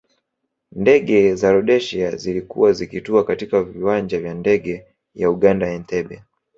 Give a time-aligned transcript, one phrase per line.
[0.75, 4.85] Ndege za Rhodesia zilikuwa zikitua katika viwanja vya ndege
[5.15, 6.23] vya Uganda Entebbe